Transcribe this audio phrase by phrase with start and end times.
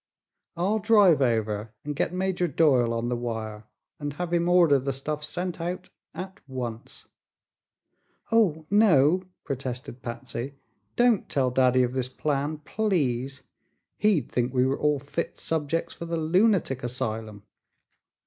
[0.57, 3.65] "I'll drive over and get Major Doyle on the wire
[3.99, 7.05] and have him order the stuff sent out at once."
[8.31, 10.55] "Oh, no!" protested Patsy;
[10.95, 13.43] "don't tell daddy of this plan, please.
[13.99, 17.43] He'd think we were all fit subjects for the lunatic asylum."